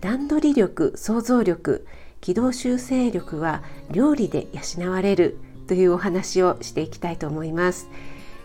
[0.00, 1.86] 段取り力想像力
[2.20, 7.88] 軌道修正力は料理で養われるというお話をしていきたいと思います。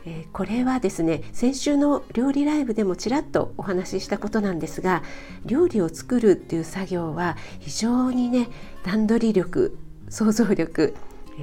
[0.06, 5.02] えー、これはですね先週の料理ライブでもちらっとお話ししたことなんですが
[5.46, 8.50] 料理を作るっていう作業は非常にね
[8.84, 9.78] 段取り力
[10.10, 10.94] 想像力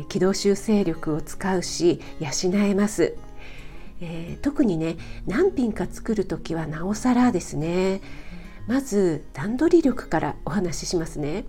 [0.09, 3.17] 軌道修正力を使うし養えます、
[4.03, 8.03] えー、特にね何品か作る時はなおさらですね
[8.71, 11.45] まず段取り力からお話ししますね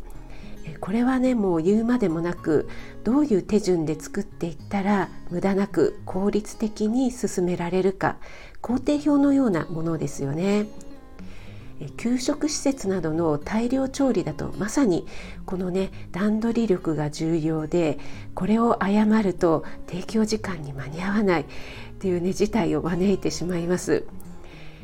[0.79, 2.67] これはねもう言うまでもなく
[3.03, 8.17] どういう手順で作っていったら無駄なく効率的に進められるか
[8.59, 10.65] 工程表のようなものですよね。
[11.97, 15.07] 給食施設などの大量調理だとまさに
[15.47, 17.97] このね段取り力が重要で
[18.35, 21.45] これを誤ると提供時間に間に合わないっ
[21.99, 24.05] ていうね事態を招いてしまいます。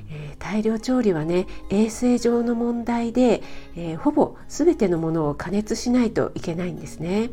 [0.09, 3.41] えー、大量調理はね衛生上の問題で、
[3.75, 7.29] えー、ほぼ全てのものを加熱しないといけないんですね。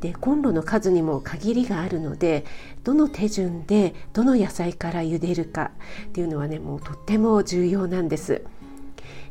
[0.00, 2.44] でコンロの数にも限りがあるので
[2.82, 5.70] どの手順でどの野菜から茹でるか
[6.06, 8.42] っていうのはねもうとっても重要なんです。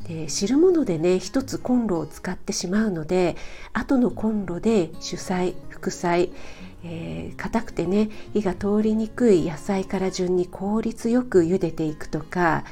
[0.08, 3.36] で汁物でね一つコンロを使ってしまうので
[3.74, 6.32] 後のコンロで主菜副菜
[6.84, 12.64] えー、硬くてね火が通りにくい野菜から順に効率よく茹でていくとか、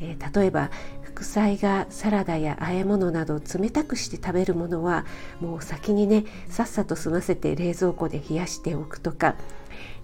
[0.00, 0.70] えー、例えば
[1.02, 5.04] 副菜がサラダや和え物など冷たくして食べるものは
[5.40, 9.36] もう先にねさっさと済ませて冷蔵庫で冷やしておくとか、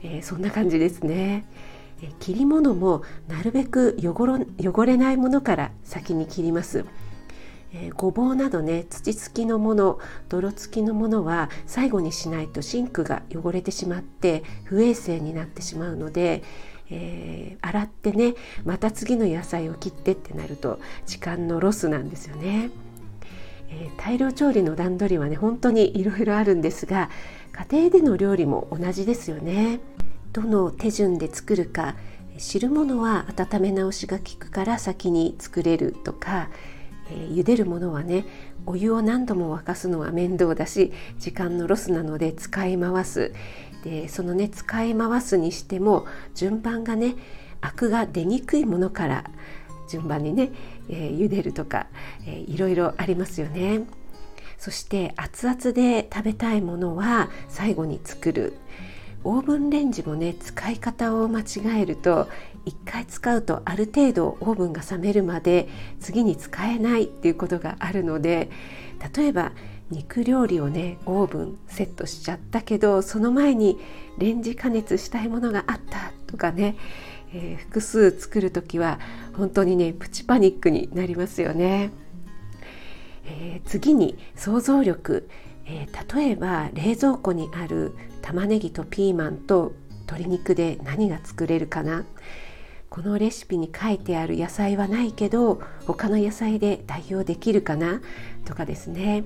[0.02, 1.44] えー、そんな感じですね。
[2.20, 6.84] 切り物もなるべく汚れないものから先に切ります。
[7.72, 9.98] えー、ごぼうなどね土付きのもの
[10.28, 16.42] 泥付きのものは最後にしないとシンクが汚れてしまって不衛生になってしまうので、
[16.90, 18.34] えー、洗ってね
[18.64, 22.70] また次の野菜を切ってってなると時間のロスなんですよね。
[23.70, 27.10] えー、大量調理の段取りはね本当にいろいろあるんですが
[27.52, 29.80] 家庭での料理も同じですよね。
[30.32, 31.96] どの手順で作るか
[32.38, 36.50] 汁物は温め直しが効くから先に作れるとか
[37.10, 38.24] えー、茹でるものはね
[38.66, 43.32] お湯を何度も沸かすのは面倒だし時間のロスなので使い回す
[43.84, 47.14] でそのね使い回すにしても順番がね
[47.60, 49.24] アクが出にくいものから
[49.88, 50.50] 順番にね、
[50.88, 51.86] えー、茹でるとか、
[52.26, 53.86] えー、いろいろありますよね。
[54.58, 58.58] そして熱々で食べたいものは最後に作る
[59.28, 62.28] オーブンレンジもね使い方を間違えると
[62.64, 65.68] 1回使うとある程度オーブンが冷めるまで
[66.00, 68.50] 次に使えないっていうことがあるので
[69.14, 69.52] 例えば
[69.90, 73.78] 肉料理をねオーブンセットしちゃったけどその前に
[74.16, 76.76] レンジ加熱したいものがあったとかね、
[77.34, 78.98] えー、複数作る時は
[79.36, 81.90] 本当にねプチパニックになりますよね。
[83.30, 85.28] えー、次に想像力、
[85.70, 89.74] えー、例えば冷蔵庫にある玉ねぎとピーマンと
[90.06, 92.06] 鶏肉で何が作れるかな？
[92.88, 98.00] このレシピに書いてある野菜はないけど他の野菜で代用できるかな？
[98.46, 99.24] とかですね、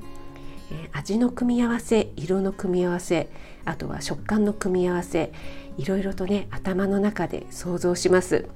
[0.72, 3.28] えー、味の組み合わせ色の組み合わせ
[3.64, 5.32] あとは食感の組み合わせ
[5.78, 8.48] いろいろとね頭の中で想像します、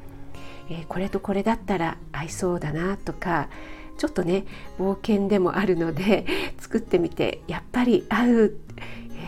[0.68, 3.48] えー、これとこれだったら合いそうだなとか
[3.96, 4.44] ちょっとね
[4.78, 6.26] 冒険でもあるので
[6.58, 8.56] 作ってみてやっぱり合う、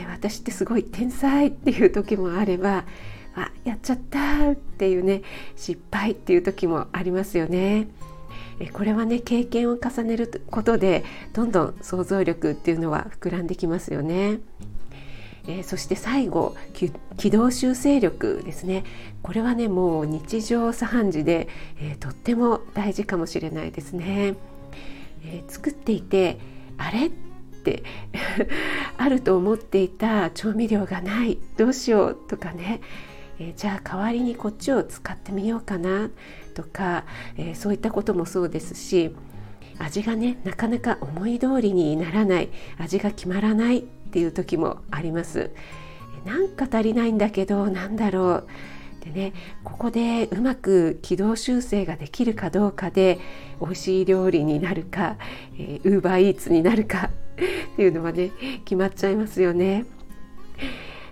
[0.00, 2.84] えー、私ってすごい天才っていう時もあれば
[3.34, 5.22] あやっちゃったっていうね
[5.56, 7.88] 失敗っていう時もありますよね。
[8.72, 14.40] これはね経験を重ねることでどんどん想像力っていうのは膨らんできますよね。
[15.46, 16.54] えー、そして最後
[17.16, 18.84] 軌道修正力ですね
[19.22, 21.48] これはねもう日常茶飯事で、
[21.80, 24.34] えー、とっても大事かもしれないですね。
[25.24, 26.38] えー、作っていて
[26.76, 27.82] あれって
[28.96, 32.80] あると思っていた調味料がないどうしようとかね
[33.40, 36.10] えー、じゃあ代わりにこっちを使ってみようかな
[36.54, 37.04] とか、
[37.36, 39.14] えー、そういったこともそうですし
[39.78, 42.48] 味がねなかなか思い通りにならない
[42.78, 45.50] 味が決まらないっていう時もあります。
[46.24, 48.48] なんか足りないんだけどなんだろう
[49.12, 49.32] でね
[49.64, 53.18] ここでうまく軌道修正ができるかどうかで
[53.60, 55.16] 美味しい料理になるか
[55.56, 57.10] ウーバーイーツになるか
[57.72, 58.30] っていうのはね
[58.64, 59.86] 決まっちゃいますよね。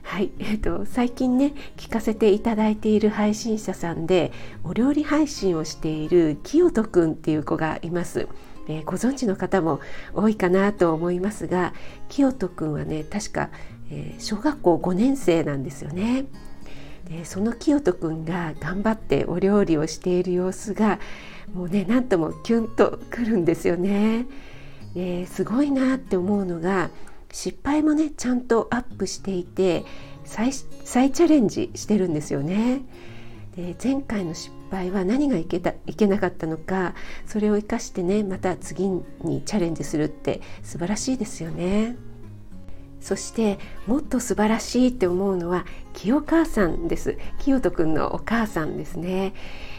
[0.02, 4.30] はい、えっと、最近ね聞かせていただいている配信者さんで
[4.62, 8.28] お料理配信をしているきよとくんっていう子がいます。
[8.68, 9.80] えー、ご存知の方も
[10.14, 11.72] 多いかなと思いますが
[12.08, 13.50] きよとくんはね確か、
[13.90, 16.26] えー、小学校5年生なんですよね。
[17.08, 20.98] でその清人くんが頑張ってお料理をしている様子が
[21.54, 24.26] もうねなんともキュンとくるんですよね。
[24.94, 26.90] ですごいなって思うのが
[27.30, 29.84] 失敗もねちゃんとアップしていて
[30.24, 32.82] 再再チャレンジしてるんですよね。
[33.54, 36.94] で前回の失敗は何がいけたいけなかったのか
[37.26, 41.96] それを生かしてねまた次にチャレンジするって素晴らしいですよね。
[43.06, 45.64] そしてもっと素晴らしいって思うのは
[45.94, 49.32] 清母さんです清人くんのお母さんですね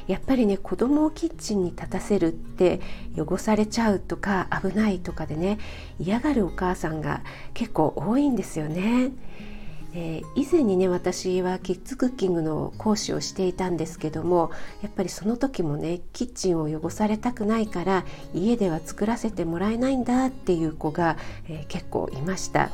[0.08, 2.80] やっぱりね子供をキッチンに立たせるって
[3.18, 5.60] 汚されちゃうとか危ないとかでね
[6.00, 7.22] 嫌がるお母さんが
[7.54, 9.12] 結構多いんですよね。
[9.94, 14.52] えー、以前にね私はキッズクッキングの講師をしていたんですけども
[14.82, 21.18] やっぱりその時もねキッチンを汚されたくないから家では作らせてもらえないんだっていう子が、
[21.50, 22.70] えー、結構いました。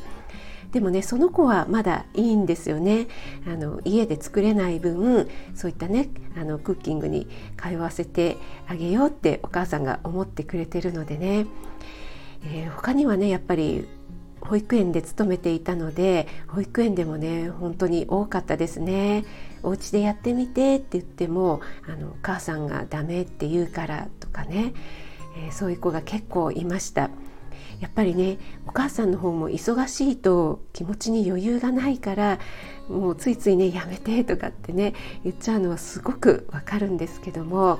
[0.73, 3.07] でもねその子はまだいいんですよね。
[3.47, 7.27] あの家で作れない分そういったねあのクッキングに
[7.57, 8.37] 通わせて
[8.67, 11.45] あげようってお母さんが思ってくれてるのでね、
[12.43, 13.87] えー、他にはねやっぱり
[14.41, 19.25] 保育園で勤めていたので保育園でもね本当に多かったですね。
[19.61, 24.73] お家でやってみてって言ってもあのお母さんがダメって言うからとかね、
[25.37, 27.11] えー、そういう子が結構いました。
[27.80, 28.38] やっぱりね
[28.68, 32.39] お母さんの方も忙しいと気持ちに余裕がないから
[32.89, 34.94] もうついついねやめてとかってね
[35.24, 37.80] 言っちゃうのはすごくわかるんですけども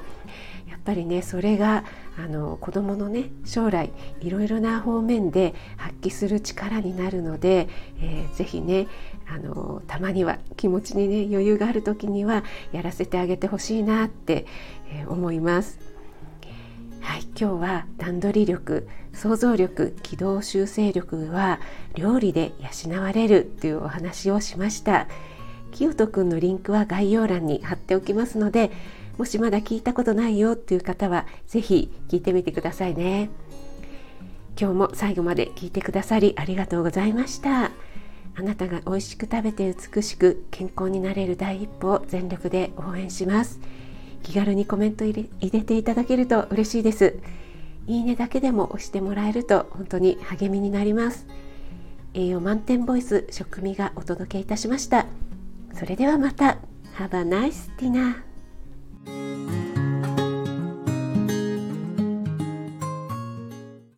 [0.70, 1.84] やっぱりねそれが
[2.18, 3.92] あの子どものね将来
[4.22, 7.68] いろいろな方面で発揮する力になるので、
[8.02, 8.88] えー、ぜひね
[9.28, 14.46] あのたまには気持ちにね余裕がある時にはやらせてあげてほしいなって、
[14.92, 15.93] え、思います。
[17.04, 21.60] はい、今日は段取り力想像力機動修正力は
[21.96, 22.54] 料理で
[22.88, 25.08] 養われるというお話をしました。
[25.72, 28.72] 清人くんのリンクは概要欄に貼っておきますので
[29.18, 33.30] もしまだ聞いたことないよっていう方は是非聞いてみてくださいね。
[34.60, 37.72] 今日も最後まで聞いてくださりありがとうございました。
[38.36, 43.60] あなたが美味しく食べて美しく健康になれる第一歩を全力で応援します。
[44.24, 47.20] 気軽にコメント入れ入れていただけると嬉しいです。
[47.86, 51.28] いいねだけでも押してもらえると本当に励みになります。
[52.14, 55.06] 栄養満点ボイス食味がお届けいたしました。
[55.74, 56.58] それではまた。
[56.98, 58.22] Have a nice dinner